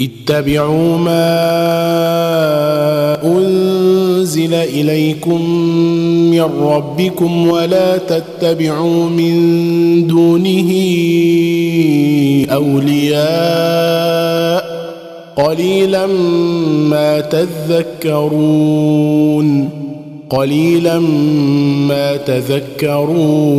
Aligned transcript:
اتبعوا 0.00 0.98
ما 0.98 1.28
أنزل 3.24 4.54
إليكم 4.54 5.50
من 6.30 6.42
ربكم 6.60 7.48
ولا 7.48 7.96
تتبعوا 7.96 9.08
من 9.08 10.06
دونه 10.06 10.72
أولياء 12.50 13.98
قليلا 15.36 16.06
ما 16.86 17.20
تذكرون 17.20 18.68
قليلا 20.30 20.98
ما 21.88 22.16
تذكرون 22.16 23.58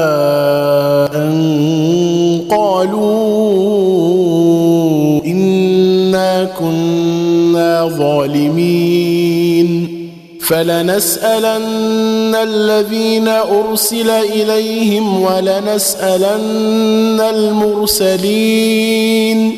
ظالمين. 7.87 9.97
فلنسألن 10.41 12.35
الذين 12.35 13.27
أرسل 13.27 14.09
إليهم 14.09 15.21
ولنسألن 15.21 17.19
المرسلين. 17.19 19.51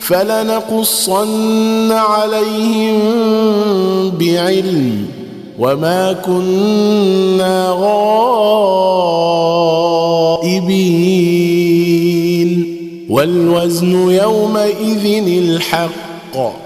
فلنقصن 0.00 1.92
عليهم 1.92 3.00
بعلم 4.10 5.06
وما 5.58 6.12
كنا 6.12 7.76
غائبين. 7.78 8.96
والوزن 13.10 14.10
يومئذ 14.10 15.28
الحق. 15.28 16.65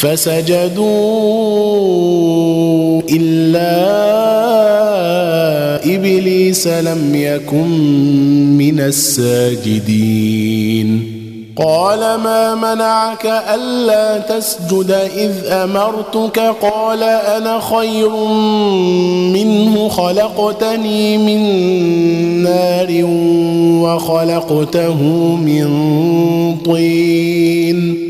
فسجدوا 0.00 0.86
إلا 3.10 3.70
إبليس 5.94 6.66
لم 6.66 7.14
يكن 7.14 7.68
من 8.56 8.80
الساجدين. 8.80 10.40
قال 11.56 11.98
ما 11.98 12.54
منعك 12.54 13.26
ألا 13.54 14.18
تسجد 14.18 14.90
إذ 15.16 15.32
أمرتك؟ 15.46 16.38
قال 16.62 17.02
أنا 17.02 17.60
خير 17.60 18.16
منه 19.36 19.88
خلقتني 19.88 21.18
من 21.18 21.42
نار 22.42 23.04
وخلقته 23.84 25.02
من 25.36 25.66
طين. 26.64 28.09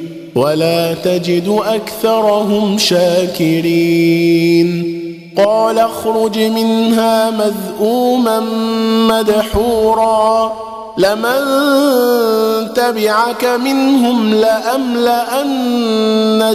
ولا 0.35 0.93
تجد 0.93 1.59
أكثرهم 1.65 2.77
شاكرين. 2.77 4.67
قال 5.37 5.79
اخرج 5.79 6.39
منها 6.39 7.29
مذءوما 7.29 8.39
مدحورا. 9.09 10.53
لمن 10.97 11.41
تبعك 12.73 13.45
منهم 13.45 14.33
لأملأن 14.33 15.51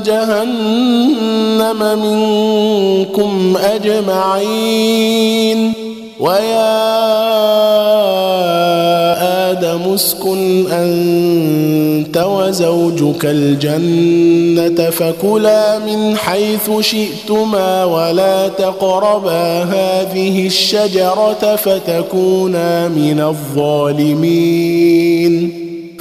جهنم 0.07 1.99
منكم 2.03 3.57
أجمعين. 3.65 5.73
ويا 6.21 6.87
آدم 9.51 9.95
اسكن 9.95 10.67
أنت 10.73 11.86
أنت 11.97 12.17
وزوجك 12.17 13.25
الجنة 13.25 14.91
فكلا 14.91 15.79
من 15.79 16.17
حيث 16.17 16.71
شئتما 16.81 17.85
ولا 17.85 18.49
تقربا 18.49 19.63
هذه 19.63 20.47
الشجرة 20.47 21.57
فتكونا 21.57 22.89
من 22.89 23.21
الظالمين. 23.21 24.87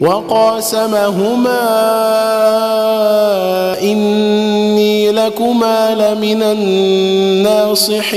وقاسمهما 0.00 1.60
إني 3.82 5.12
لكما 5.12 5.94
لمن 5.94 6.42
الناصحين. 6.42 8.14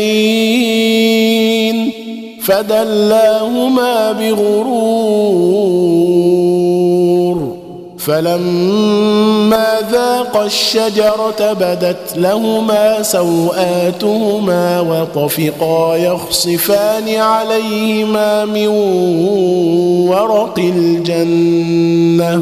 فدلاهما 2.47 4.12
بغرور 4.12 5.57
فلما 8.07 9.80
ذاقا 9.92 10.45
الشجرة 10.45 11.54
بدت 11.54 12.13
لهما 12.15 13.04
سوآتهما 13.04 14.80
وطفقا 14.80 15.95
يخصفان 15.95 17.15
عليهما 17.15 18.45
من 18.45 18.68
ورق 20.07 20.59
الجنة. 20.59 22.42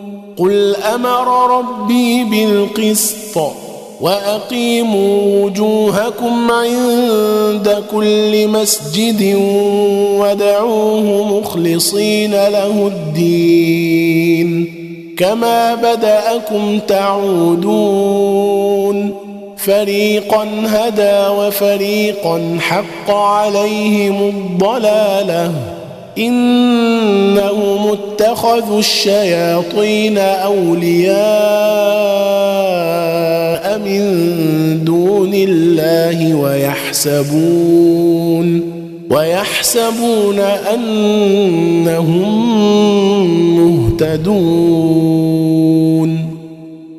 قل 0.41 0.75
أمر 0.75 1.57
ربي 1.57 2.23
بالقسط 2.23 3.37
واقيموا 4.01 5.45
وجوهكم 5.45 6.51
عند 6.51 7.83
كل 7.91 8.47
مسجد 8.47 9.35
ودعوه 10.19 11.39
مخلصين 11.39 12.31
له 12.31 12.87
الدين 12.87 14.67
كما 15.17 15.75
بداكم 15.75 16.79
تعودون 16.87 18.31
فريقا 19.57 20.47
هدى 20.65 21.27
وفريقا 21.39 22.57
حق 22.59 23.11
عليهم 23.11 24.29
الضلاله 24.29 25.80
إنهم 26.17 27.91
اتخذوا 27.91 28.79
الشياطين 28.79 30.17
أولياء 30.17 31.21
من 33.79 34.83
دون 34.83 35.31
الله 35.33 36.35
ويحسبون 36.35 37.81
ويحسبون 39.09 40.39
أنهم 40.39 42.01
مهتدون 43.57 45.21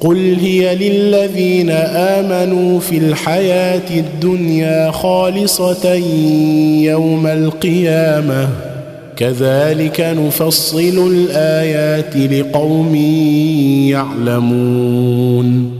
قل 0.00 0.36
هي 0.40 0.74
للذين 0.74 1.70
آمنوا 1.70 2.80
في 2.80 2.96
الحياة 2.96 3.98
الدنيا 3.98 4.90
خالصة 4.90 5.94
يوم 6.84 7.26
القيامة. 7.26 8.48
كذلك 9.16 10.00
نفصل 10.00 11.12
الآيات 11.12 12.16
لقوم 12.16 12.94
يعلمون. 13.88 15.79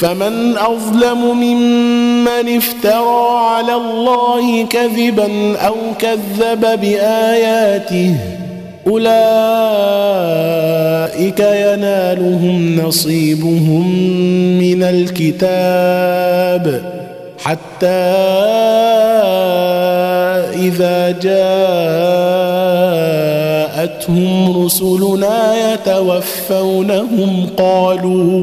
فمن 0.00 0.56
أظلم 0.58 1.36
ممن 1.40 2.56
افترى 2.56 3.38
على 3.38 3.74
الله 3.74 4.66
كذبا 4.66 5.56
أو 5.56 5.74
كذب 5.98 6.80
بآياته 6.80 8.14
أولئك 8.86 9.10
ينالهم 11.40 12.76
نصيبهم 12.80 13.98
من 14.58 14.82
الكتاب 14.82 16.82
حتى 17.38 17.86
إذا 20.54 21.10
جاءتهم 23.78 24.64
رسلنا 24.64 25.54
يتوفونهم 25.72 27.46
قالوا 27.56 28.42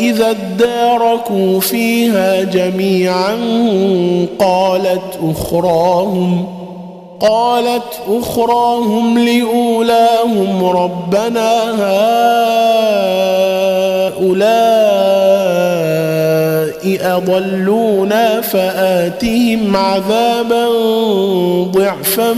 إذا 0.00 0.30
اداركوا 0.30 1.60
فيها 1.60 2.42
جميعا 2.42 3.36
قالت 4.38 5.18
أخراهم 5.30 6.46
قالت 7.20 8.00
أخراهم 8.08 9.18
لأولاهم 9.18 10.64
ربنا 10.64 11.70
هؤلاء 14.20 14.80
أضلونا 17.02 18.40
فآتهم 18.40 19.76
عذابا 19.76 20.68
ضعفا 21.62 22.32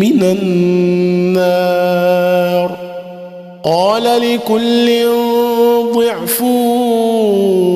من 0.00 0.22
النار. 1.32 1.66
قال 3.66 4.02
لكل 4.04 5.06
ضعف 5.94 6.42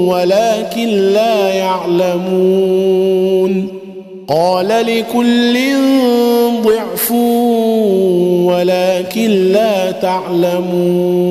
ولكن 0.07 0.89
لا 0.89 1.49
يعلمون. 1.55 3.01
قال 4.29 4.69
لكل 4.69 5.59
ضعف 6.65 7.11
ولكن 8.47 9.31
لا 9.53 9.91
تعلمون. 9.91 11.31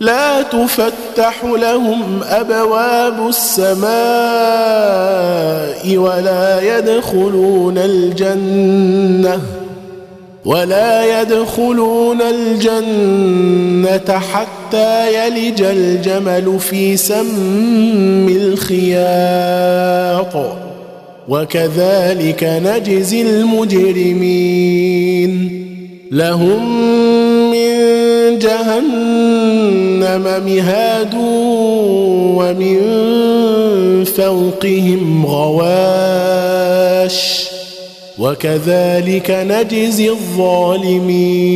لا 0.00 0.42
تفتح 0.42 1.44
لهم 1.44 2.20
أبواب 2.22 3.28
السماء 3.28 3.88
ولا 5.96 6.78
يدخلون 6.78 7.78
الجنة 7.78 9.40
ولا 10.44 11.22
يدخلون 11.22 12.22
الجنة 12.22 14.18
حتى 14.18 15.26
يلج 15.26 15.62
الجمل 15.62 16.58
في 16.60 16.96
سم 16.96 18.28
الخياط. 18.28 20.36
وكذلك 21.28 22.44
نجزي 22.44 23.22
المجرمين. 23.22 24.68
لهم 26.12 27.17
جهنم 28.38 30.22
مهاد 30.46 31.14
ومن 32.38 32.78
فوقهم 34.04 35.26
غواش 35.26 36.78
وكذلك 38.18 39.30
نجزي 39.30 40.10
الظالمين 40.10 41.48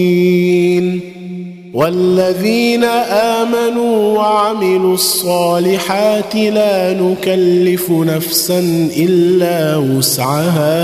والذين 1.75 2.85
آمنوا 2.85 4.19
وعملوا 4.19 4.95
الصالحات 4.95 6.35
لا 6.37 6.93
نكلف 6.93 7.91
نفسا 7.91 8.89
إلا 8.97 9.77
وسعها 9.77 10.83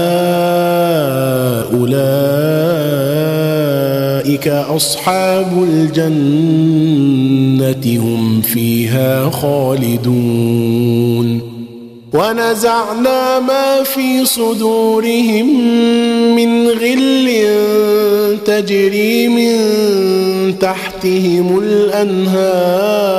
أولئك 1.74 2.58
أصحاب 4.48 5.64
الجنة 5.70 6.88
هم 8.00 8.40
فيها 8.40 9.30
خالدون. 9.30 10.38
ونزعنا 12.14 13.38
ما 13.38 13.82
في 13.82 14.24
صدورهم 14.24 15.46
من 16.36 16.68
غل 16.68 17.30
تجري 18.46 19.28
من 19.28 19.58
تحتهم 20.58 21.58
الأنهار. 21.58 23.18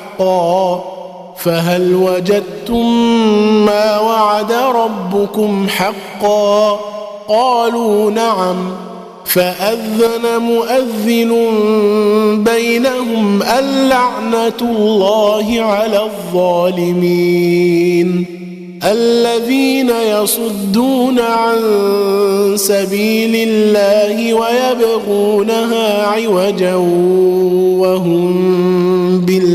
فهل 1.35 1.95
وجدتم 1.95 2.91
ما 3.65 3.99
وعد 3.99 4.51
ربكم 4.51 5.67
حقا؟ 5.69 6.79
قالوا 7.27 8.11
نعم 8.11 8.55
فأذن 9.25 10.37
مؤذن 10.37 11.31
بينهم 12.43 13.43
اللعنة 13.43 14.61
الله 14.61 15.61
على 15.61 16.03
الظالمين 16.33 17.61
الذين 18.83 19.89
يصدون 19.89 21.19
عن 21.19 21.57
سبيل 22.55 23.49
الله 23.49 24.33
ويبغونها 24.33 26.07
عوجا 26.07 26.75
وهم 27.79 28.50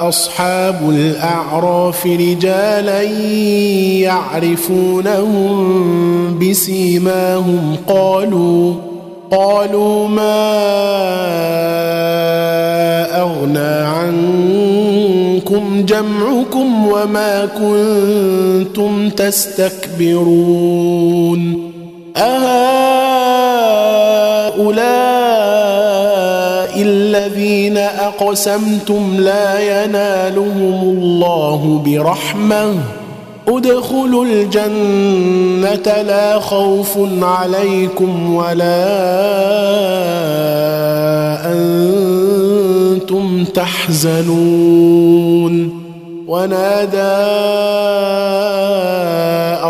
أصحاب 0.00 0.90
الأعراف 0.90 2.06
رجالا 2.06 3.02
يعرفونهم 4.02 5.58
بسيماهم 6.38 7.76
قالوا 7.88 8.74
قالوا 9.30 10.08
ما 10.08 10.50
أغنى 13.22 13.86
عنكم 13.88 15.84
جمعكم 15.86 16.88
وما 16.88 17.46
كنتم 17.46 19.10
تستكبرون؟ 19.10 20.60
أهؤلاء 22.16 22.80
الذين 27.30 27.76
أقسمتم 27.76 29.16
لا 29.18 29.84
ينالهم 29.84 30.98
الله 30.98 31.82
برحمة. 31.86 32.74
ادخلوا 33.48 34.24
الجنة 34.24 36.02
لا 36.02 36.38
خوف 36.40 36.98
عليكم 37.22 38.34
ولا 38.34 38.86
أنتم 41.52 43.44
تحزنون. 43.54 45.00
ونادى 46.30 47.20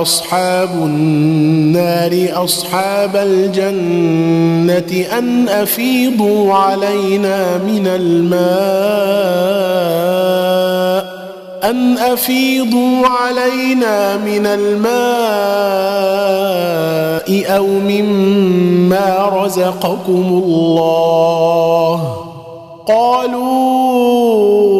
أصحاب 0.02 0.70
النار 0.70 2.28
أصحاب 2.44 3.16
الجنة 3.16 4.92
أن 5.18 5.48
أفيضوا 5.48 6.54
علينا 6.54 7.58
من 7.58 7.86
الماء 7.86 8.40
أن 11.70 11.98
أفيضوا 11.98 13.06
علينا 13.06 14.16
من 14.16 14.46
الماء 14.46 14.90
أو 17.56 17.66
مما 17.66 19.30
رزقكم 19.32 20.42
الله 20.44 22.16
قالوا 22.88 24.79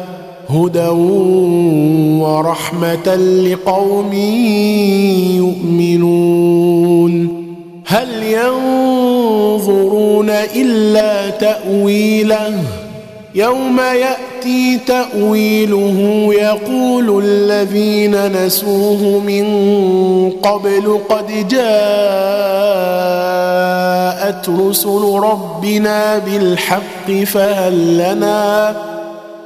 هدى 0.53 0.87
ورحمة 2.21 3.15
لقوم 3.15 4.13
يؤمنون. 5.37 7.41
هل 7.87 8.23
ينظرون 8.23 10.29
إلا 10.29 11.29
تأويله؟ 11.29 12.53
يوم 13.35 13.79
يأتي 13.79 14.79
تأويله 14.87 16.29
يقول 16.33 17.23
الذين 17.25 18.45
نسوه 18.45 19.19
من 19.19 19.45
قبل 20.29 20.99
قد 21.09 21.47
جاءت 21.47 21.61
رسل 24.49 25.19
ربنا 25.23 26.17
بالحق 26.17 27.11
فهل 27.25 27.97
لنا 27.97 28.75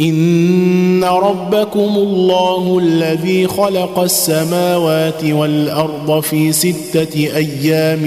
ان 0.00 1.04
ربكم 1.04 1.96
الله 1.96 2.78
الذي 2.78 3.46
خلق 3.46 3.98
السماوات 3.98 5.24
والارض 5.24 6.20
في 6.20 6.52
سته 6.52 7.30
أيام 7.36 8.04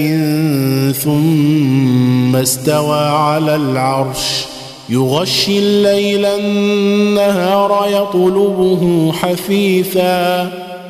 ثم 0.92 2.36
استوى 2.36 2.98
على 2.98 3.56
العرش 3.56 4.44
يغشي 4.88 5.58
الليل 5.58 6.24
النهار 6.24 7.86
يطلبه 7.88 9.12
حثيثا 9.12 10.61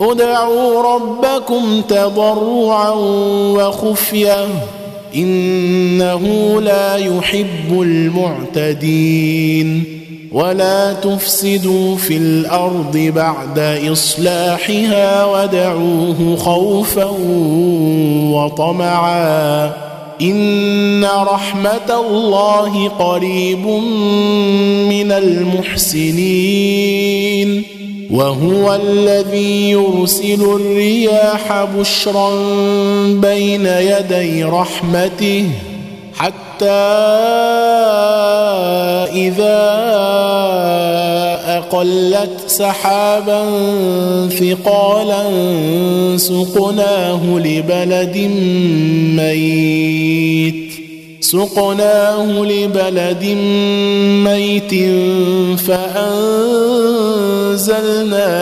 ادعوا 0.00 0.94
ربكم 0.94 1.80
تضرعا 1.88 2.90
وخفيه 3.56 4.46
إنه 5.14 6.20
لا 6.60 6.96
يحب 6.96 7.80
المعتدين 8.62 9.84
ولا 10.32 10.92
تفسدوا 10.92 11.96
في 11.96 12.16
الأرض 12.16 12.96
بعد 12.96 13.58
إصلاحها 13.92 15.24
ودعوه 15.24 16.36
خوفا 16.36 17.10
وطمعا 18.32 19.72
إن 20.20 21.04
رحمة 21.04 22.00
الله 22.00 22.88
قريب 22.88 23.66
من 24.88 25.12
المحسنين 26.32 27.75
وهو 28.10 28.74
الذي 28.74 29.70
يرسل 29.70 30.42
الرياح 30.42 31.64
بشرا 31.78 32.30
بين 33.10 33.66
يدي 33.66 34.44
رحمته 34.44 35.50
حتى 36.14 36.86
إذا 39.12 39.62
أقلت 41.46 42.40
سحابا 42.46 43.44
ثقالا 44.28 45.24
سقناه 46.16 47.38
لبلد 47.38 48.16
ميت. 49.16 50.65
سقناه 51.26 52.30
لبلد 52.44 53.24
ميت 54.26 54.72
فأنزلنا 55.66 57.08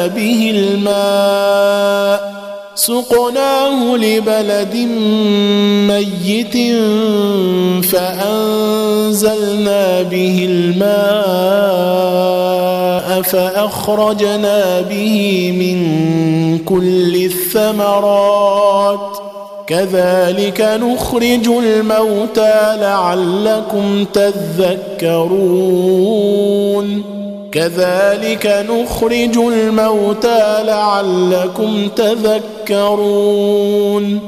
به 0.07 0.41
الماء. 0.57 2.19
سقناه 2.75 3.97
لبلد 3.97 4.75
ميت 5.89 6.57
فأنزلنا 7.93 9.85
به 10.03 10.49
الماء 10.51 11.05
فأخرجنا 13.23 14.81
به 14.81 15.17
من 15.59 15.79
كل 16.59 17.25
الثمرات. 17.25 19.34
كذلك 19.67 20.61
نخرج 20.61 21.49
الموتى 21.49 22.77
لعلكم 22.81 24.05
تذكرون. 24.13 25.25
كذلك 27.53 28.67
نخرج 28.71 29.39
الموتى 29.39 30.63
لعلكم 30.65 31.89
تذكرون. 31.97 34.21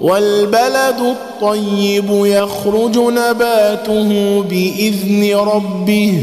والبلد 0.00 1.00
الطيب 1.00 2.10
يخرج 2.10 2.98
نباته 2.98 4.42
بإذن 4.50 5.34
ربه. 5.34 6.22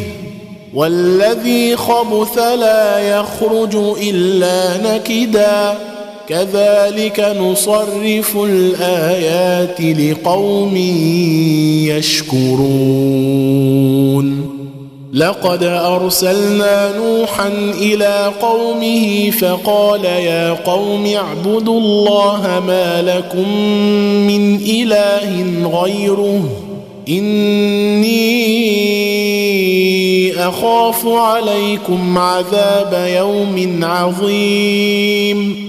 والذي 0.74 1.76
خبث 1.76 2.38
لا 2.38 3.00
يخرج 3.00 3.76
إلا 4.02 4.78
نكدا. 4.78 5.78
كذلك 6.30 7.36
نصرف 7.42 8.38
الآيات 8.38 9.82
لقوم 9.82 10.78
يشكرون. 11.88 13.30
لقد 15.14 15.64
أرسلنا 15.64 16.98
نوحا 16.98 17.48
إلى 17.82 18.34
قومه 18.42 19.30
فقال 19.30 20.06
يا 20.06 20.54
قوم 20.54 21.06
اعبدوا 21.06 21.80
الله 21.80 22.64
ما 22.68 23.02
لكم 23.02 23.50
من 24.28 24.56
إله 24.56 25.44
غيره. 25.82 26.50
إني 27.10 28.30
أخاف 30.34 31.08
عليكم 31.08 32.18
عذاب 32.18 33.08
يوم 33.16 33.80
عظيم. 33.84 35.69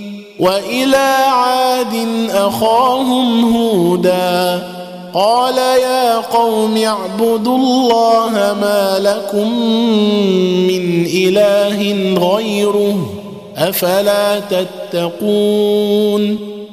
وإلى 0.41 1.15
عاد 1.27 2.07
أخاهم 2.31 3.55
هودا 3.55 4.63
قال 5.13 5.57
يا 5.57 6.17
قوم 6.17 6.77
اعبدوا 6.77 7.57
الله 7.57 8.31
ما 8.61 8.99
لكم 8.99 9.59
من 10.67 11.05
إله 11.05 11.93
غيره 12.27 13.09
أفلا 13.57 14.39
تتقون 14.39 16.50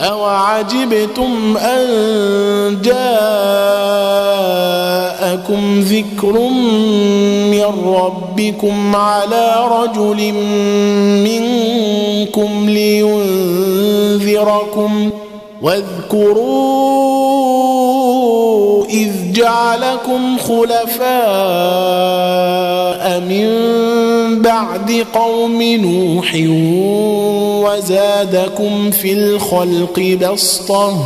اوعجبتم 0.00 1.56
ان 1.56 1.88
جاءكم 2.82 3.12
ذكر 5.80 6.48
من 7.50 7.64
ربكم 7.86 8.96
على 8.96 9.54
رجل 9.70 10.32
منكم 11.24 12.68
لينذركم 12.70 14.42
واذكروا 15.62 17.02
اذ 18.84 19.32
جعلكم 19.32 20.38
خلفاء 20.38 21.12
من 23.20 23.48
بعد 24.42 25.06
قوم 25.14 25.62
نوح 25.62 26.34
وزادكم 27.62 28.90
في 28.90 29.12
الخلق 29.12 30.00
بسطة 30.00 30.98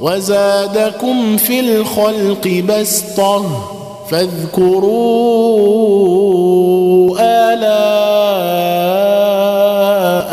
وزادكم 0.00 1.36
في 1.36 1.60
الخلق 1.60 2.62
بسطة. 2.68 3.44
فاذكروا 4.10 5.58
آلاء 7.20 7.68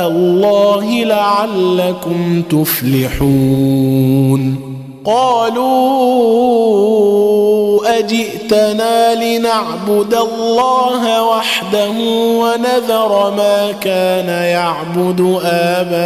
الله 0.07 1.03
لعلكم 1.03 2.41
تفلحون. 2.41 3.85
قالوا 5.05 5.65
أجئتنا 7.99 9.15
لنعبد 9.15 10.13
الله 10.13 11.23
وحده 11.23 11.89
ونذر 12.39 13.33
ما 13.37 13.71
كان 13.71 14.29
يعبد 14.29 15.39
آباؤنا 15.45 16.05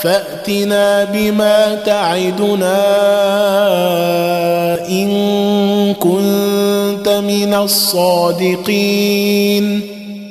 فأتنا 0.00 1.04
بما 1.04 1.74
تعدنا 1.74 2.80
إن 4.88 5.10
كنت 5.94 7.08
من 7.08 7.54
الصادقين 7.54 9.10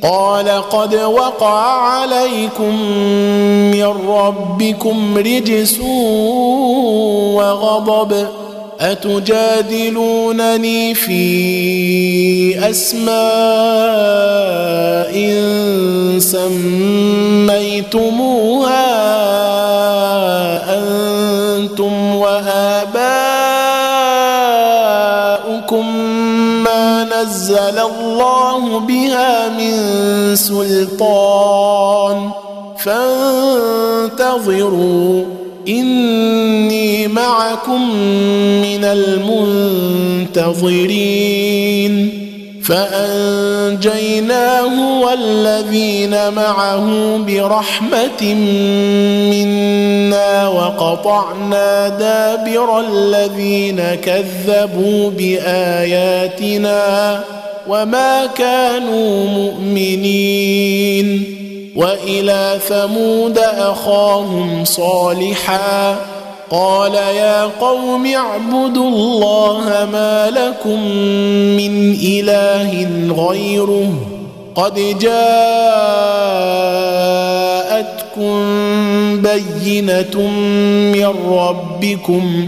قال 0.04 0.50
قد 0.50 0.96
وقع 0.96 1.82
عليكم 1.82 2.76
من 3.72 4.10
ربكم 4.10 5.18
رجس 5.18 5.80
وغضب 7.36 8.28
أتجادلونني 8.80 10.14
في 10.96 12.70
أسماء 12.70 13.20
سميتموها 17.80 18.90
أنتم 20.78 22.16
واباؤكم 22.16 22.79
الله 28.20 28.80
بها 28.80 29.50
من 29.50 29.76
سلطان. 30.36 32.30
فانتظروا 34.10 35.26
إني 35.68 37.08
معكم 37.08 37.96
من 38.62 38.84
المنتظرين. 40.36 40.60
فأنجيناه 42.64 44.20
والذين 45.02 46.34
معه 46.34 47.18
برحمة 47.18 48.34
منا 49.32 50.48
وقطعنا 50.48 51.90
دابر 51.90 52.80
الذين 52.80 53.82
كذبوا 53.96 55.10
بآياتنا. 55.10 56.80
وما 57.70 58.26
كانوا 58.26 59.26
مؤمنين 59.28 61.24
وإلى 61.76 62.60
ثمود 62.68 63.38
أخاهم 63.38 64.66
صالحا 64.66 65.96
قال 66.52 66.94
يا 66.94 67.44
قوم 67.44 68.06
اعبدوا 68.06 68.90
الله 68.90 69.88
ما 69.92 70.30
لكم 70.30 70.84
من 71.58 71.94
إله 71.94 72.88
غيره 73.14 73.92
قد 74.56 74.76
جاءتكم 75.00 75.20
بينة 79.22 80.28
من 80.94 81.14
ربكم 81.30 82.48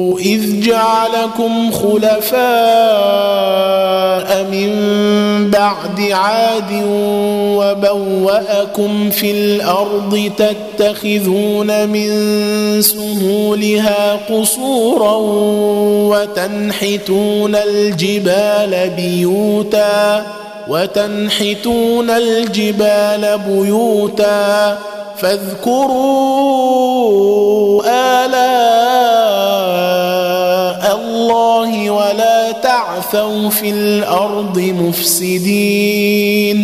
جعلكم 0.61 1.71
خلفاء 1.71 2.41
من 4.51 4.71
بعد 5.51 6.01
عاد 6.11 6.83
وبوأكم 7.57 9.09
في 9.09 9.31
الأرض 9.31 10.31
تتخذون 10.37 11.89
من 11.89 12.11
سهولها 12.81 14.19
قصورا 14.29 15.15
وتنحتون 16.11 17.55
الجبال 17.55 18.91
بيوتا 18.95 20.25
وتنحتون 20.67 22.09
الجبال 22.09 23.39
بيوتا 23.47 24.77
فاذكروا 25.17 26.61
آلاء 28.25 30.10
الله 31.71 31.89
ولا 31.89 32.51
تعثوا 32.51 33.49
في 33.49 33.69
الأرض 33.69 34.59
مفسدين. 34.59 36.57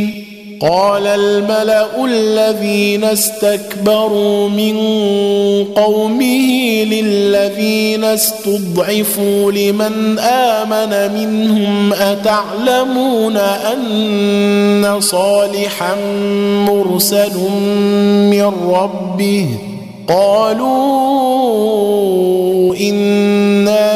قال 0.62 1.08
الملأ 1.08 2.06
الذين 2.06 3.04
استكبروا 3.04 4.50
من 4.50 4.78
قومه 5.76 6.84
للذين 6.84 8.04
استضعفوا 8.04 9.52
لمن 9.52 10.20
آمن 10.20 11.14
منهم 11.14 11.94
أتعلمون 11.94 13.38
أن 13.38 14.98
صالحا 15.00 15.96
مرسل 16.68 17.38
من 18.32 18.52
ربه؟ 18.70 19.48
قالوا 20.08 21.08
إنا 22.76 23.87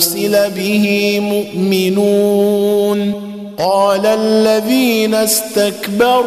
أرسل 0.00 0.50
به 0.56 1.18
مؤمنون 1.20 3.14
قال 3.58 4.06
الذين 4.06 5.14
استكبروا 5.14 6.26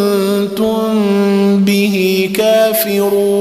به 1.66 2.30
كافرون 2.36 3.41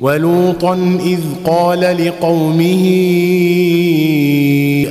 ولوطا 0.00 0.98
إذ 1.06 1.20
قال 1.44 1.80
لقومه 1.80 2.84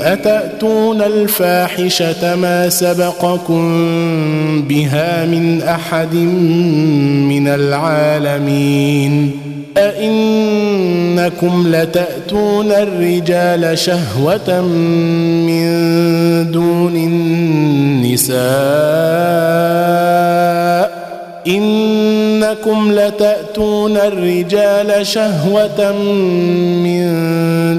أتأتون 0.02 1.02
الفاحشة 1.02 2.36
ما 2.36 2.70
سبقكم 2.70 3.68
بها 4.62 5.26
من 5.26 5.62
أحد 5.62 6.16
من 7.26 7.48
العالمين 7.48 9.32
أئنكم 9.78 11.68
لتأتون 11.68 12.72
الرجال 12.72 13.78
شهوة 13.78 14.62
من 15.48 15.68
دون 16.52 16.96
النساء 16.96 18.38
انكم 22.48 22.92
لتأتون 22.92 23.98
الرجال 23.98 25.08
شهوة 25.08 25.92
من 26.84 27.04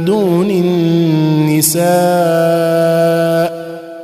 دون 0.04 0.50
النساء 0.50 1.88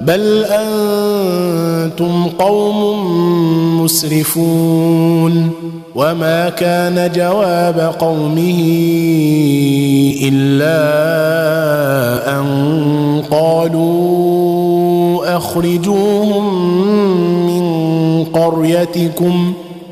بل 0.01 0.45
أنتم 0.45 2.25
قوم 2.39 3.83
مسرفون 3.83 5.51
وما 5.95 6.49
كان 6.49 7.11
جواب 7.17 7.95
قومه 7.99 8.61
إلا 10.23 10.81
أن 12.41 12.45
قالوا 13.31 15.37
أخرجوهم 15.37 16.45
من 17.47 17.65
قريتكم 18.25 19.53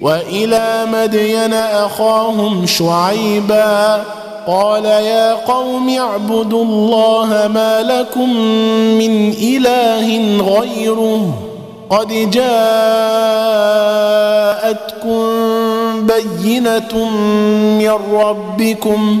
وإلى 0.00 0.86
مدين 0.92 1.52
أخاهم 1.54 2.66
شعيبا 2.66 4.02
قال 4.46 4.84
يا 4.84 5.34
قوم 5.34 5.88
اعبدوا 5.98 6.64
الله 6.64 7.50
ما 7.54 7.82
لكم 7.82 8.30
من 8.98 9.30
إله 9.30 10.38
غيره 10.42 11.34
قد 11.90 12.30
جاءتكم 12.30 12.46
بينة 16.06 17.08
من 17.78 17.98
ربكم 18.12 19.20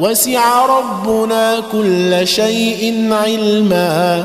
وسع 0.00 0.66
ربنا 0.66 1.62
كل 1.72 2.26
شيء 2.26 3.08
علما. 3.12 4.24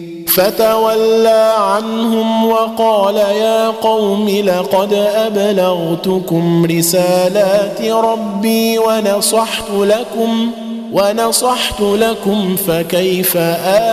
فتولى 0.35 1.53
عنهم 1.57 2.45
وقال 2.45 3.15
يا 3.15 3.67
قوم 3.67 4.29
لقد 4.29 4.93
أبلغتكم 5.15 6.65
رسالات 6.65 7.81
ربي 7.81 8.79
ونصحت 8.79 9.71
لكم 9.71 10.51
ونصحت 10.93 11.81
لكم 11.81 12.55
فكيف 12.55 13.37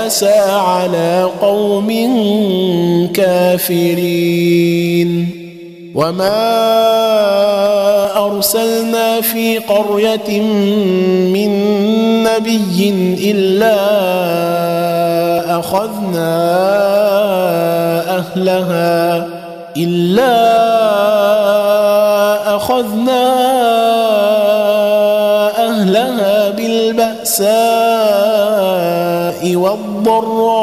آسى 0.04 0.38
على 0.50 1.30
قوم 1.40 1.90
كافرين 3.14 4.58
وما 5.94 6.38
أرسلنا 8.26 9.20
في 9.20 9.58
قرية 9.58 10.40
من 11.32 11.50
نبي 12.22 12.90
الا 15.48 15.58
أخذنا 15.60 16.34
أهلها 18.18 19.26
إلا 19.76 20.36
أخذنا 22.56 23.28
بالبأساء 26.56 27.48
والضراء 29.56 30.58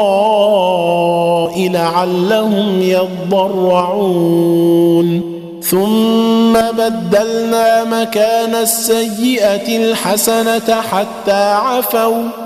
لعلهم 1.70 2.82
يضرعون. 2.82 4.26
ثم 5.62 6.52
بدلنا 6.52 7.84
مكان 7.84 8.54
السيئة 8.54 9.76
الحسنة 9.76 10.80
حتى 10.90 11.52
عفوا. 11.52 12.45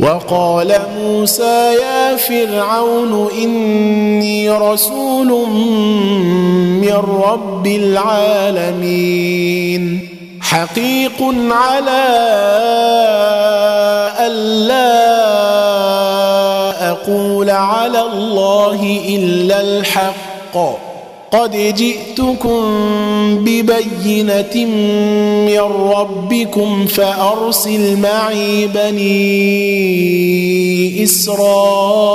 وقال 0.00 0.80
موسى 0.98 1.74
يا 1.74 2.16
فرعون 2.16 3.28
إني 3.42 4.50
رسول 4.50 5.48
من 6.80 6.92
رب 7.26 7.66
العالمين. 7.66 9.20
حقيق 10.40 11.22
على 11.50 12.06
الا 14.20 14.90
أقول 16.90 17.50
على 17.50 18.00
الله 18.00 19.00
إلا 19.08 19.60
الحق. 19.60 20.93
قد 21.34 21.74
جئتكم 21.76 22.60
ببينة 23.44 24.64
من 25.46 25.60
ربكم 25.92 26.86
فأرسل 26.86 27.96
معي 27.96 28.66
بني 28.66 29.14
إسرائيل 31.04 32.14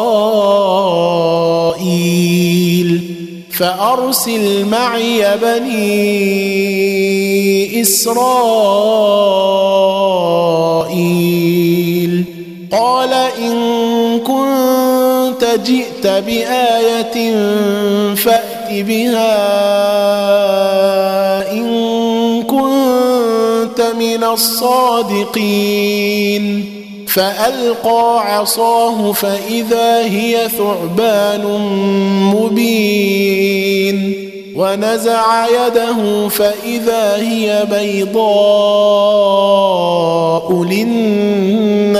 فأرسل 3.52 4.66
معي 4.66 5.38
بني 5.42 5.82
إسرائيل 7.82 8.20
قال 12.72 13.14
إن 13.14 13.60
كنت 14.20 15.46
جئت 15.66 16.08
بآية 16.08 17.36
فات 18.70 18.86
بها 18.86 19.32
إن 21.52 22.44
كنت 22.44 23.82
من 24.00 24.24
الصادقين. 24.24 25.66
فألقى 27.08 28.36
عصاه 28.36 29.12
فإذا 29.12 30.06
هي 30.06 30.50
ثعبان 30.58 31.46
مبين. 32.36 34.14
ونزع 34.56 35.48
يده 35.48 36.28
فإذا 36.30 37.16
هي 37.16 37.68
بيضاء 37.72 38.24
للناظرين. 40.64 42.00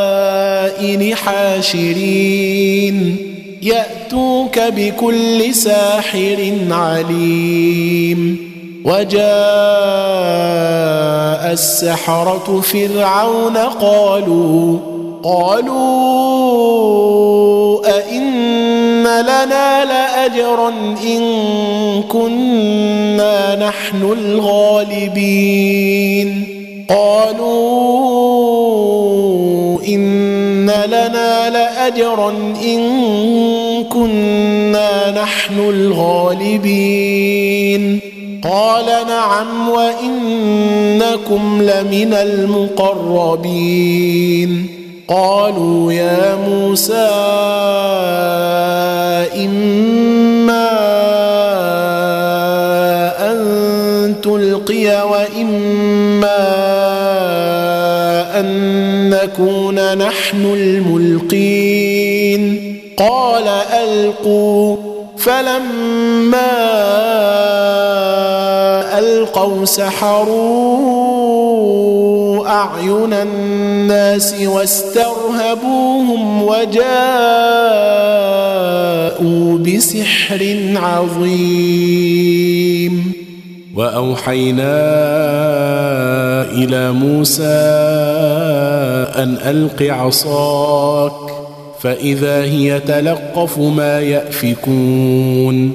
حاشرين. 1.15 3.17
يأتوك 3.61 4.59
بكل 4.59 5.55
ساحر 5.55 6.53
عليم. 6.71 8.51
وجاء 8.85 9.21
السحرة 11.51 12.61
فرعون 12.61 13.57
قالوا 13.57 14.77
قالوا 15.23 15.81
أئن 17.97 19.03
لنا 19.03 19.85
لأجرا 19.85 20.69
إن 21.07 21.21
كنا 22.09 23.67
نحن 23.67 24.15
الغالبين. 24.19 26.43
قالوا 26.89 27.71
إن 29.87 30.40
لنا 30.87 31.49
لأجرا 31.49 32.29
إن 32.63 32.79
كنا 33.83 35.21
نحن 35.23 35.59
الغالبين. 35.59 36.61
قال 38.43 38.85
نعم 39.07 39.69
وإنكم 39.69 41.61
لمن 41.61 42.13
المقربين. 42.13 43.51
قالوا 45.07 45.93
يا 45.93 46.35
موسى 46.47 47.09
إما 49.35 50.20
نحن 59.95 60.45
الملقين. 60.45 62.41
قال 62.97 63.47
ألقوا. 63.73 64.77
فلما 65.17 66.51
ألقوا 68.99 69.65
سحروا 69.65 70.91
أعين 72.47 73.13
الناس 73.13 74.35
واسترهبوهم 74.45 76.43
وجاءوا 76.43 76.87
بسحر 79.57 80.57
عظيم. 80.75 82.41
وأوحينا 83.75 84.81
إلى 86.51 86.91
موسى 86.91 87.43
أن 89.15 89.37
ألق 89.45 89.81
عصاك 89.81 91.11
فإذا 91.81 92.43
هي 92.43 92.79
تلقف 92.79 93.59
ما 93.59 93.99
يأفكون 93.99 95.73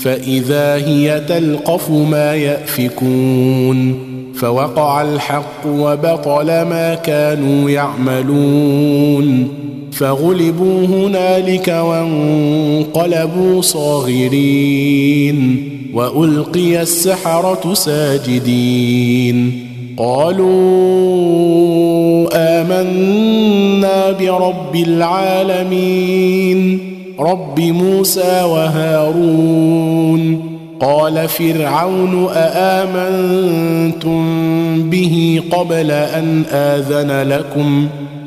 فإذا 0.00 0.74
هي 0.74 1.20
تلقف 1.20 1.90
ما 1.90 2.34
يأفكون 2.34 4.08
فوقع 4.34 5.02
الحق 5.02 5.66
وبطل 5.66 6.46
ما 6.46 6.94
كانوا 6.94 7.70
يعملون 7.70 9.48
فغلبوا 9.98 10.86
هنالك 10.86 11.68
وانقلبوا 11.68 13.62
صاغرين 13.62 15.68
وألقي 15.94 16.82
السحرة 16.82 17.74
ساجدين 17.74 19.64
قالوا 19.96 20.48
آمنا 22.34 24.10
برب 24.10 24.76
العالمين 24.76 26.80
رب 27.20 27.60
موسى 27.60 28.42
وهارون 28.44 30.40
قال 30.80 31.28
فرعون 31.28 32.28
أآمنتم 32.32 34.18
به 34.90 35.42
قبل 35.50 35.90
أن 35.90 36.44
آذن 36.50 37.28
لكم 37.28 37.88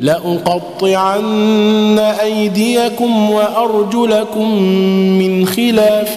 لأقطعن 0.00 1.98
أيديكم 1.98 3.30
وأرجلكم 3.30 4.62
من 5.18 5.46
خلاف 5.46 6.14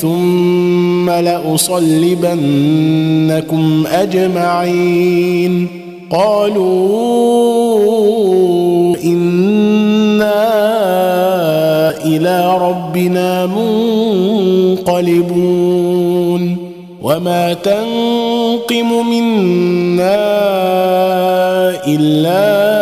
ثم 0.00 1.10
لأصلبنكم 1.10 2.34
أجمعين. 3.92 5.66
قالوا 6.10 6.66
إنا 9.04 10.40
إلى 12.04 12.58
ربنا 12.60 13.46
منقلبون. 14.76 15.40
وما 17.02 17.52
تنقم 17.52 19.10
منا 19.10 20.20
إلا 21.86 22.79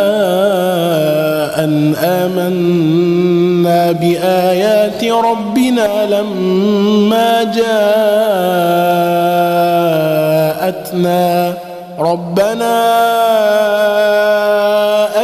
ان 2.49 3.49
آمنا 3.59 3.91
بآيات 3.91 5.03
ربنا 5.03 6.05
لما 6.05 7.43
جاءتنا. 7.43 7.93
ربنا 11.99 12.79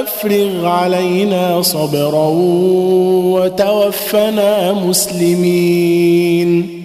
أفرغ 0.02 0.66
علينا 0.66 1.62
صبرا 1.62 2.28
وتوفنا 3.36 4.74
مسلمين. 4.74 6.85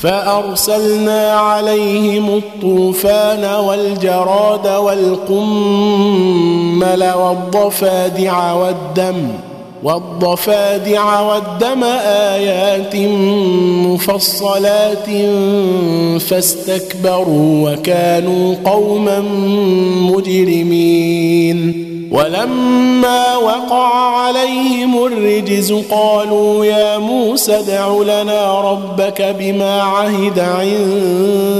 فأرسلنا 0.00 1.32
عليهم 1.32 2.36
الطوفان 2.36 3.44
والجراد 3.44 4.66
والقمل 4.66 5.92
والضفادع 7.16 8.52
والدم 8.52 9.28
والضفادع 9.82 11.20
والدم 11.20 11.84
آيات 12.34 12.96
مفصلات 13.86 15.06
فاستكبروا 16.20 17.70
وكانوا 17.70 18.54
قوما 18.64 19.20
مجرمين 20.10 21.84
ولما 22.10 23.36
وقع 23.36 23.94
عليهم 23.94 25.04
الرجز 25.04 25.72
قالوا 25.72 26.64
يا 26.64 26.98
موسى 26.98 27.58
ادع 27.58 27.96
لنا 28.02 28.60
ربك 28.60 29.36
بما 29.38 29.82
عهد 29.82 30.38
عندك. 30.38 31.58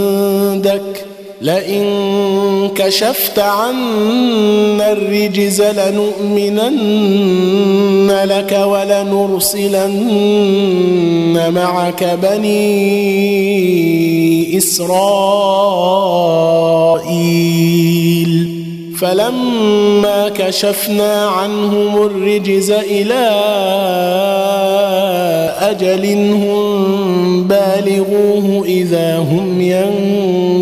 لئن 1.40 1.84
كشفت 2.74 3.38
عنا 3.38 4.92
الرجز 4.92 5.62
لنؤمنن 5.62 6.78
لك 8.24 8.60
ولنرسلن 8.66 9.78
معك 11.54 12.18
بني 12.22 12.78
إسرائيل. 14.58 15.28
فلما 19.00 20.28
كشفنا 20.28 21.26
عنهم 21.26 22.02
الرجز 22.02 22.70
إلى 22.70 23.28
أجل 25.60 26.06
هم 26.32 27.44
بالغوه 27.44 28.64
إذا 28.64 29.18
هم 29.18 29.60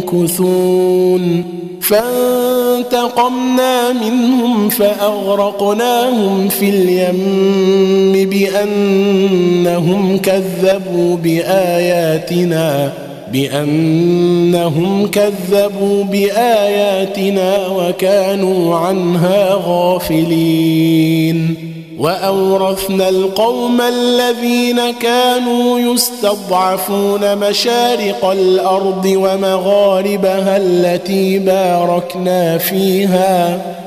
ينكثون. 0.09 1.45
فانتقمنا 1.81 3.93
منهم 3.93 4.69
فأغرقناهم 4.69 6.49
في 6.49 6.69
اليم 6.69 8.31
بأنهم 8.31 10.19
كذبوا 10.19 11.17
بآياتنا. 11.17 12.93
بأنهم 13.37 15.07
كذبوا 15.07 16.05
بآياتنا 16.05 17.67
وكانوا 17.67 18.77
عنها 18.77 19.63
غافلين. 19.67 21.57
وأورثنا 21.99 23.09
القوم 23.09 23.81
الذين 23.81 24.81
كانوا 25.01 25.81
يستضعفون 25.81 27.39
مشارق 27.39 28.25
الأرض 28.25 29.07
ومغاربها 29.07 30.57
التي 30.57 31.39
باركنا 31.39 32.59
فيها. 32.59 33.61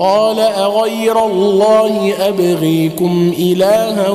قال 0.00 0.38
أغير 0.38 1.26
الله 1.26 2.12
أبغيكم 2.28 3.32
إلها 3.38 4.08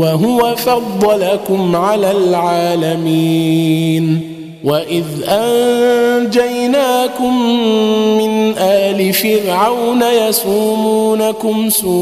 وهو 0.00 0.56
فضلكم 0.56 1.76
على 1.76 2.10
العالمين 2.10 3.54
وإذ 4.64 5.04
أنجيناكم 5.28 6.82
من 8.18 8.54
آل 8.58 9.12
فرعون 9.12 10.02
يسومونكم 10.02 11.70
سوء 11.70 11.94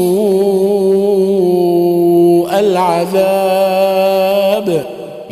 العذاب 2.59 3.83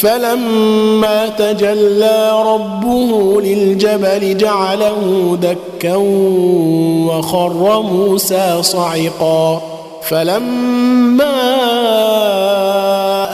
فلما 0.00 1.28
تجلى 1.28 2.42
ربه 2.46 3.40
للجبل 3.40 4.36
جعله 4.36 5.38
دكا 5.42 5.96
وخر 7.06 7.82
موسى 7.82 8.58
صعقا. 8.60 9.62
فلما 10.02 11.46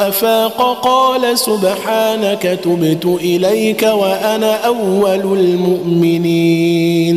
أفاق 0.08 0.78
قال 0.82 1.38
سبحانك 1.38 2.58
تبت 2.64 3.04
إليك 3.04 3.82
وأنا 3.82 4.66
أول 4.66 5.38
المؤمنين. 5.38 7.16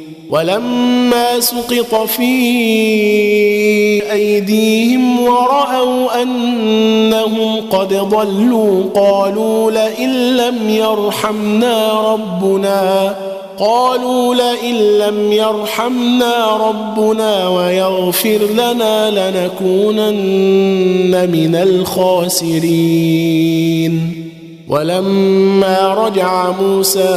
ولما 0.31 1.39
سقط 1.39 1.95
في 1.95 2.31
أيديهم 4.11 5.19
ورأوا 5.19 6.21
أنهم 6.21 7.61
قد 7.69 7.93
ضلوا 7.93 8.83
قالوا 8.95 9.71
لئن 9.71 10.37
لم 10.37 10.69
يرحمنا 10.69 12.01
ربنا 12.13 13.15
قالوا 13.59 14.35
لئن 14.35 14.75
لم 14.75 15.31
يرحمنا 15.31 16.57
ربنا 16.57 17.47
ويغفر 17.47 18.39
لنا 18.53 19.09
لنكونن 19.29 20.11
من 21.31 21.55
الخاسرين. 21.55 22.61
ولما 24.71 25.93
رجع 25.93 26.51
موسى 26.51 27.09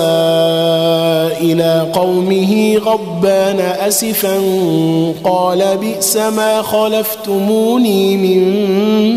إلى 1.40 1.90
قومه 1.92 2.76
غضبان 2.76 3.60
أسفا 3.60 4.40
قال 5.24 5.78
بئس 5.80 6.16
ما 6.16 6.62
خلفتموني 6.62 8.16
من 8.16 8.42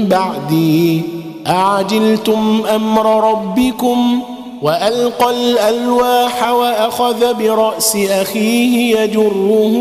بعدي. 0.05 1.01
أعجلتم 1.47 2.61
أمر 2.75 3.31
ربكم 3.31 4.21
وألقى 4.61 5.31
الألواح 5.31 6.51
وأخذ 6.51 7.33
برأس 7.33 7.95
أخيه 7.95 8.99
يجره 8.99 9.73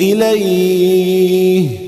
إليه. 0.00 1.87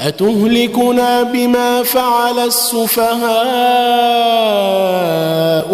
أتهلكنا 0.00 1.22
بما 1.22 1.82
فعل 1.82 2.38
السفهاء 2.38 3.18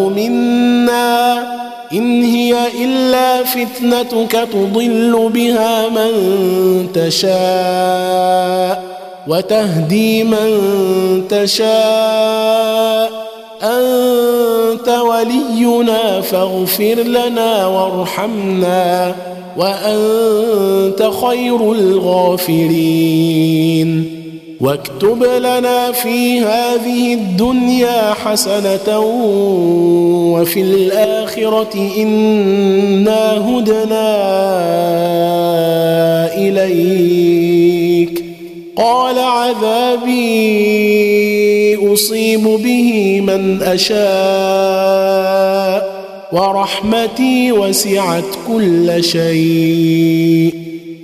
منا 0.00 1.42
إن 1.92 2.22
هي 2.22 2.56
إلا 2.84 3.44
فتنتك 3.44 4.48
تضل 4.52 5.30
بها 5.34 5.88
من 5.88 6.12
تشاء 6.94 8.84
وتهدي 9.28 10.24
من 10.24 10.48
تشاء 11.28 13.10
أنت 13.62 14.88
ولينا 14.88 16.20
فاغفر 16.20 16.94
لنا 16.94 17.66
وارحمنا 17.66 19.14
وأنت 19.56 21.10
خير 21.26 21.72
الغافرين 21.72 23.24
واكتب 24.60 25.22
لنا 25.22 25.92
في 25.92 26.40
هذه 26.40 27.14
الدنيا 27.14 28.14
حسنة 28.14 28.98
وفي 30.32 30.60
الآخرة 30.60 31.90
إنا 31.98 33.48
هدنا 33.48 34.14
إليك. 36.36 38.24
قال 38.76 39.18
عذابي 39.18 40.14
أصيب 41.92 42.42
به 42.42 43.20
من 43.20 43.62
أشاء. 43.62 45.14
ورحمتي 46.34 47.52
وسعت 47.52 48.24
كل 48.48 49.04
شيء. 49.04 50.54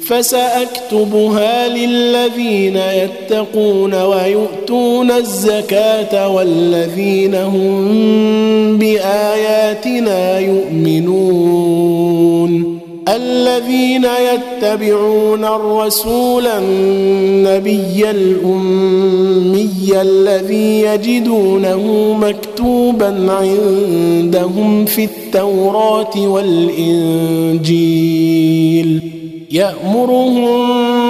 فسأكتبها 0.07 1.69
للذين 1.69 2.77
يتقون 2.77 3.95
ويؤتون 3.95 5.11
الزكاة 5.11 6.29
والذين 6.29 7.35
هم 7.35 8.79
بآياتنا 8.79 10.39
يؤمنون. 10.39 11.91
الذين 13.17 14.05
يتبعون 14.05 15.45
الرسول 15.45 16.47
النبي 16.47 18.11
الأمي 18.11 19.71
الذي 20.01 20.81
يجدونه 20.81 22.15
مكتوبا 22.21 23.33
عندهم 23.33 24.85
في 24.85 25.05
التوراة 25.05 26.29
والإنجيل. 26.29 27.61
يأمرهم 29.51 31.10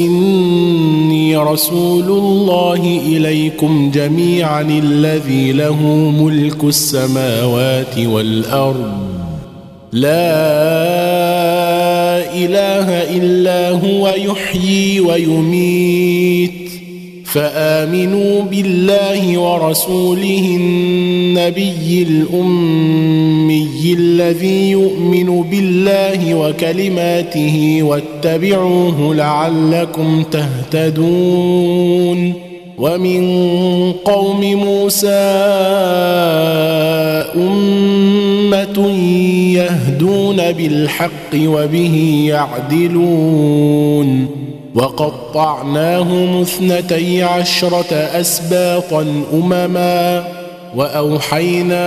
إني 0.00 1.36
رسول 1.36 2.04
الله 2.04 3.00
إليكم 3.06 3.90
جميعا 3.94 4.62
الذي 4.62 5.52
له 5.52 5.82
ملك 6.20 6.64
السماوات 6.64 7.98
والأرض. 7.98 8.92
لا 9.92 10.10
إله 12.34 12.88
إلا 13.16 13.70
هو 13.70 14.14
يحيي 14.16 15.00
ويميت. 15.00 16.52
فآمنوا 17.24 18.42
بالله 18.42 19.38
ورسوله 19.38 20.56
النبي 20.60 22.06
الأمي 22.08 23.94
الذي 23.98 24.70
يؤمن 24.70 25.42
بالله 25.50 26.34
وكلماته 26.34 27.82
واتبعوه 28.16 29.14
لعلكم 29.14 30.24
تهتدون 30.72 32.32
ومن 32.78 33.22
قوم 33.92 34.40
موسى 34.40 35.08
أمة 37.36 38.88
يهدون 39.54 40.52
بالحق 40.52 41.34
وبه 41.36 42.24
يعدلون 42.28 44.28
وقطعناهم 44.74 46.40
اثنتي 46.40 47.22
عشرة 47.22 47.94
أسباطا 47.94 49.06
أمما 49.32 50.24
وأوحينا 50.76 51.86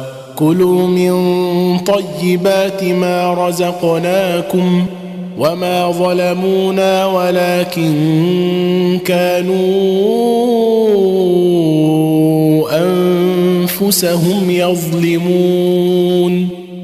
كلوا 0.41 0.87
من 0.87 1.13
طيبات 1.79 2.83
ما 2.83 3.47
رزقناكم 3.47 4.85
وما 5.39 5.91
ظلمونا 5.91 7.05
ولكن 7.05 8.99
كانوا 9.05 9.61
أنفسهم 12.71 14.49
يظلمون. 14.49 16.47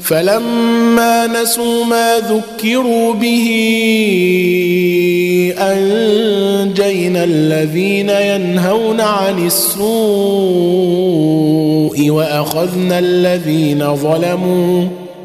فلما 0.00 1.26
نسوا 1.26 1.84
ما 1.84 2.18
ذكروا 2.18 3.14
به 3.14 3.48
أنجينا 5.58 7.24
الذين 7.24 8.10
ينهون 8.10 9.00
عن 9.00 9.46
السوء 9.46 9.88
وأخذنا 12.10 12.98
الذين 12.98 13.94
ظلموا 13.96 14.84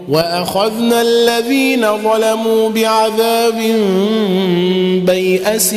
وأخذنا 0.10 1.02
الذين 1.02 1.82
ظلموا 1.82 2.70
بعذاب 2.70 3.56
بيأس 5.06 5.76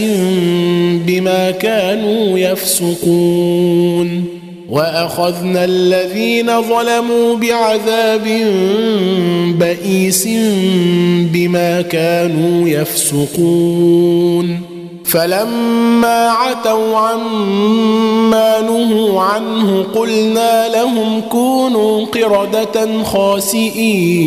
بما 1.06 1.50
كانوا 1.50 2.38
يفسقون 2.38 4.35
وأخذنا 4.70 5.64
الذين 5.64 6.62
ظلموا 6.62 7.36
بعذاب 7.36 8.24
بئيس 9.58 10.28
بما 11.32 11.82
كانوا 11.82 12.68
يفسقون. 12.68 14.60
فلما 15.04 16.28
عتوا 16.28 16.96
عما 16.96 18.60
نهوا 18.60 19.20
عنه 19.20 19.82
قلنا 19.94 20.68
لهم 20.68 21.20
كونوا 21.20 22.06
قردة 22.06 23.02
خاسئين. 23.02 24.26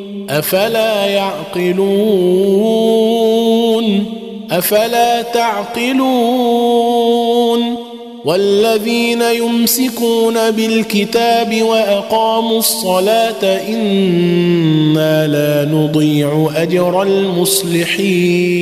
أفلا 0.31 1.05
يعقلون؟ 1.05 2.05
أفلا 4.51 5.21
تعقلون؟ 5.21 6.01
والذين 8.25 9.21
يمسكون 9.21 10.51
بالكتاب 10.51 11.61
وأقاموا 11.61 12.59
الصلاة 12.59 13.61
إنا 13.67 15.27
لا 15.27 15.65
نضيع 15.71 16.51
أجر 16.55 17.01
المصلحين. 17.03 18.61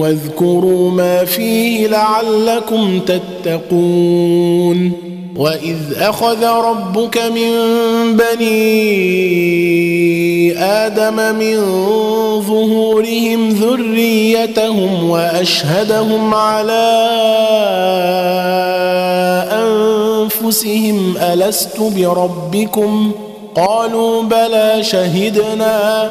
واذكروا 0.00 0.90
ما 0.90 1.24
فيه 1.24 1.86
لعلكم 1.86 3.00
تتقون 3.00 4.92
واذ 5.36 5.78
اخذ 5.96 6.44
ربك 6.44 7.18
من 7.18 7.50
بني 8.16 9.32
آدم 10.58 11.34
من 11.34 11.56
ظهورهم 12.40 13.48
ذريتهم 13.48 15.10
واشهدهم 15.10 16.34
على 16.34 17.02
انفسهم 19.52 21.16
الست 21.16 21.80
بربكم 21.80 23.12
قالوا 23.54 24.22
بلى 24.22 24.78
شهدنا 24.80 26.10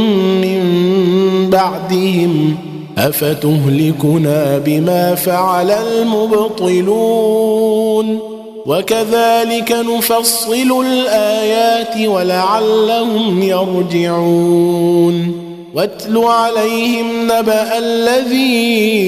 بعدهم 1.61 2.57
افتهلكنا 2.97 4.57
بما 4.57 5.15
فعل 5.15 5.71
المبطلون 5.71 7.21
وكذلك 8.65 9.71
نفصل 9.71 10.85
الايات 10.85 12.07
ولعلهم 12.07 13.41
يرجعون 13.43 15.41
واتل 15.73 16.17
عليهم 16.17 17.23
نبا 17.23 17.77
الذي 17.77 19.01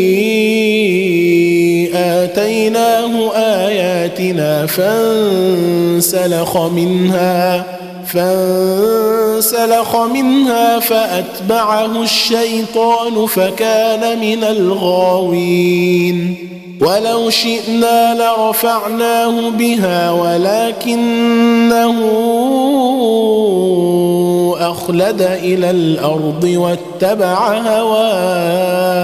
اتيناه 1.95 3.31
اياتنا 3.35 4.65
فانسلخ 4.65 6.57
منها 6.57 7.82
فانسلخ 8.13 9.95
منها 9.95 10.79
فأتبعه 10.79 12.01
الشيطان 12.01 13.25
فكان 13.25 14.19
من 14.19 14.43
الغاوين. 14.43 16.37
ولو 16.81 17.29
شئنا 17.29 18.15
لرفعناه 18.15 19.49
بها 19.49 20.11
ولكنه 20.11 21.93
أخلد 24.59 25.21
إلى 25.21 25.69
الأرض 25.69 26.43
واتبع 26.43 27.57
هواه. 27.57 29.03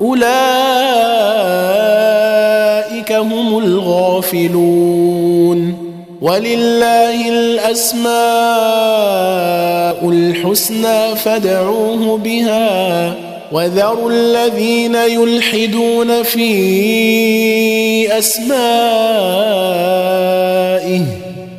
أولئك 0.00 0.26
هم 3.12 3.58
الغافلون. 3.58 5.06
ولله 6.22 7.28
الأسماء 7.28 8.16
الحسنى 10.08 11.16
فادعوه 11.16 12.18
بها 12.18 13.14
وذروا 13.52 14.10
الذين 14.10 14.94
يلحدون 14.94 16.22
في 16.22 18.18
أسمائه 18.18 18.56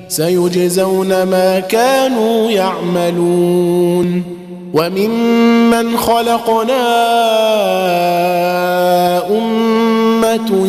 سيجزون 0.07 1.23
ما 1.23 1.59
كانوا 1.59 2.51
يعملون. 2.51 4.23
وممن 4.73 5.97
خلقنا 5.97 6.87
أمة 9.29 10.67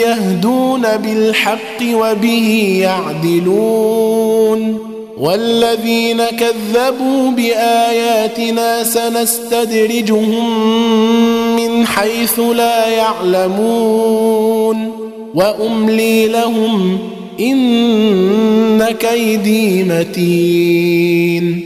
يهدون 0.00 0.82
بالحق 0.96 1.82
وبه 1.92 2.78
يعدلون 2.82 4.78
والذين 5.18 6.22
كذبوا 6.24 7.30
بآياتنا 7.30 8.84
سنستدرجهم 8.84 10.56
من 11.56 11.86
حيث 11.86 12.40
لا 12.40 12.88
يعلمون 12.88 14.92
وأملي 15.34 16.28
لهم 16.28 16.98
إن 17.40 18.84
كيدي 19.00 19.84
متين 19.84 21.65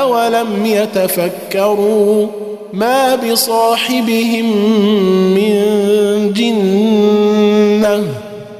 اولم 0.00 0.66
يتفكروا 0.66 2.26
ما 2.72 3.14
بصاحبهم 3.14 4.46
من 5.34 5.52
جنه 6.32 8.04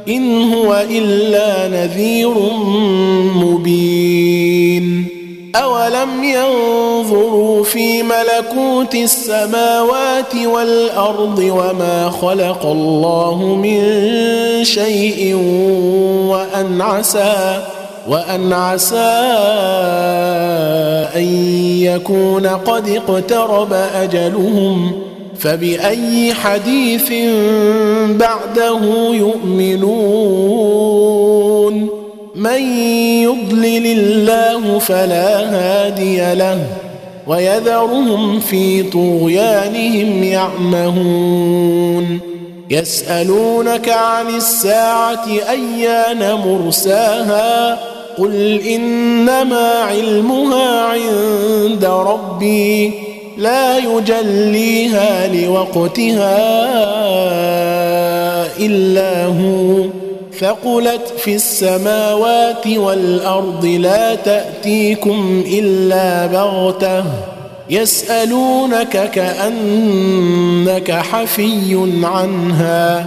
ان 0.09 0.52
هو 0.52 0.85
الا 0.90 1.69
نذير 1.69 2.35
مبين 3.36 5.06
اولم 5.56 6.24
ينظروا 6.24 7.65
في 7.65 8.02
ملكوت 8.02 8.94
السماوات 8.94 10.35
والارض 10.44 11.39
وما 11.39 12.11
خلق 12.20 12.66
الله 12.66 13.59
من 13.62 13.85
شيء 14.65 15.35
وان 16.28 16.81
عسى 16.81 17.62
وأن 18.09 18.52
عسى 18.52 18.97
أن 21.16 21.22
يكون 21.82 22.47
قد 22.47 22.89
اقترب 22.89 23.72
أجلهم 23.72 24.93
فبأي 25.39 26.35
حديث 26.35 27.12
بعده 28.09 28.81
يؤمنون؟ 29.12 30.64
من 32.35 32.62
يضلل 33.22 33.86
الله 33.86 34.78
فلا 34.78 35.51
هادي 35.51 36.35
له 36.35 36.66
ويذرهم 37.26 38.40
في 38.40 38.82
طغيانهم 38.82 40.22
يعمهون. 40.22 42.20
يسألونك 42.70 43.89
عن 43.89 44.35
الساعة 44.36 45.26
أيان 45.51 46.35
مرساها؟ 46.35 47.93
قل 48.18 48.60
إنما 48.60 49.68
علمها 49.68 50.80
عند 50.82 51.84
ربي 51.84 52.92
لا 53.38 53.78
يجليها 53.78 55.26
لوقتها 55.26 56.36
إلا 58.58 59.26
هو 59.26 59.84
ثقلت 60.40 61.12
في 61.18 61.34
السماوات 61.34 62.66
والأرض 62.66 63.66
لا 63.66 64.14
تأتيكم 64.14 65.44
إلا 65.46 66.26
بغتة 66.26 67.04
يسألونك 67.70 69.10
كأنك 69.10 70.90
حفي 70.90 71.88
عنها 72.02 73.06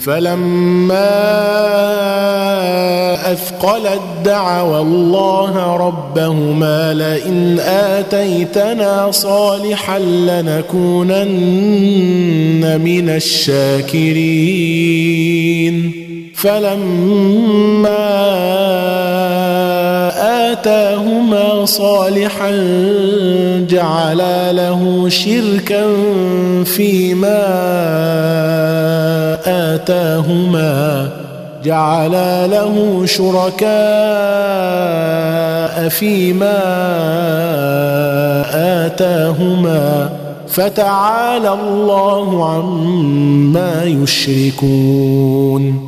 فلما 0.00 1.08
أثقلت 3.32 4.00
دعوا 4.24 4.80
الله 4.80 5.76
ربهما 5.76 6.94
لئن 6.94 7.58
آتيتنا 7.60 9.10
صالحا 9.10 9.98
لنكونن 9.98 11.20
من 12.80 13.08
الشاكرين. 13.08 14.48
فلما 16.34 17.88
آتاهما 20.58 21.64
صالحا 21.64 22.50
جعلا 23.70 24.52
له 24.52 25.08
شركا 25.08 25.86
فيما 26.64 27.44
آتاهما 29.46 31.08
جعلا 31.64 32.46
له 32.46 33.02
شركاء 33.06 33.68
فيما 35.88 36.58
آتاهما 38.86 40.10
فتعالى 40.48 41.52
الله 41.52 42.54
عما 42.54 43.84
يشركون 43.84 45.87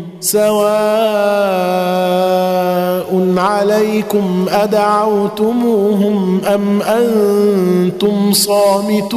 سواء 0.21 0.51
عليكم 3.37 4.45
أدعوتموهم 4.49 6.41
أم 6.45 6.81
أنتم 6.81 8.33
صامتون 8.33 9.11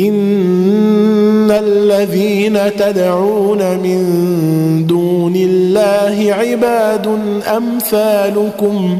إن 0.00 1.50
الذين 1.50 2.58
تدعون 2.78 3.58
من 3.58 4.86
دون 4.86 5.36
الله 5.36 6.34
عباد 6.34 7.18
أمثالكم 7.56 8.98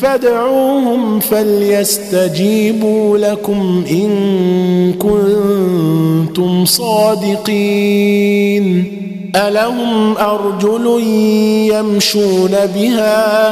فادعوهم 0.00 1.20
فليستجيبوا 1.20 3.18
لكم 3.18 3.84
إن 3.90 4.92
كنتم 4.92 6.64
صادقين. 6.64 8.20
ألهم 9.36 10.16
أرجل 10.16 11.02
يمشون 11.74 12.50
بها 12.74 13.50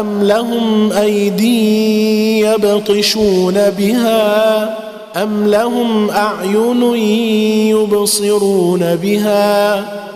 أم 0.00 0.22
لهم 0.22 0.92
أيدي 0.92 2.40
يبطشون 2.40 3.54
بها 3.78 4.76
أم 5.22 5.46
لهم 5.46 6.10
أعين 6.10 6.82
يبصرون 7.70 8.96
بها 9.02 9.84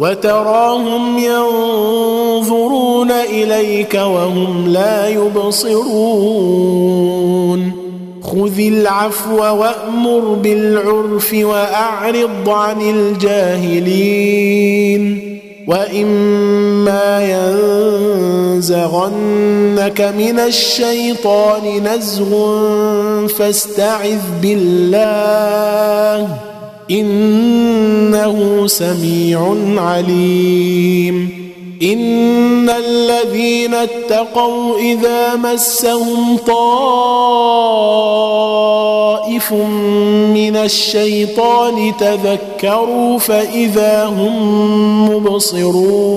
وتراهم 0.00 1.18
ينظرون 1.18 3.10
إليك 3.10 3.94
وهم 3.94 4.68
لا 4.68 5.08
يبصرون. 5.08 5.86
خذ 8.22 8.58
العفو 8.58 9.36
وأمر 9.36 10.20
بالعرف 10.42 11.34
وأعرض 11.34 12.48
عن 12.48 12.80
الجاهلين. 12.80 14.22
وإما 15.68 17.08
ينزغنك 18.54 20.00
من 20.00 20.38
الشيطان 20.38 21.82
نزغ 21.84 22.30
فاستعذ 23.26 24.20
بالله. 24.42 26.28
إنه 26.90 28.66
سميع 28.66 29.54
عليم. 29.76 31.46
إن 31.82 32.70
الذين 32.70 33.74
اتقوا 33.74 34.78
إذا 34.78 35.34
مسهم 35.34 36.36
طائف 36.36 36.66
من 40.32 40.56
الشيطان 40.56 41.92
تذكروا 42.00 43.18
فإذا 43.18 44.04
هم 44.04 45.10
مبصرون. 45.10 46.16